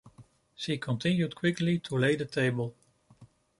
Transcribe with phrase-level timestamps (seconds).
[0.55, 2.73] She continued quickly to lay the table.